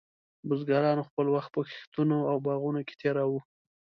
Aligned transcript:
بزګرانو 0.47 1.07
خپل 1.09 1.25
وخت 1.35 1.49
په 1.55 1.61
کښتونو 1.67 2.17
او 2.29 2.35
باغونو 2.45 2.81
کې 2.87 2.93
تېراوه. 3.01 3.39